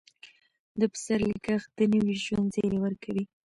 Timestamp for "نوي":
1.93-2.15